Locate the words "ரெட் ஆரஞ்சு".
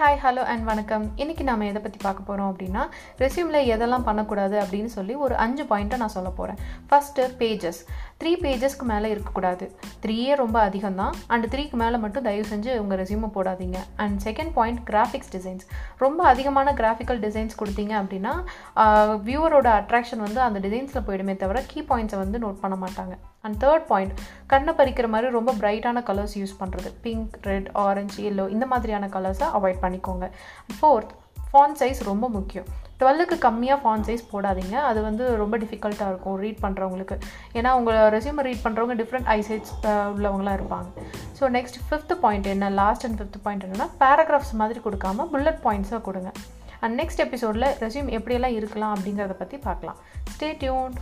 27.50-28.20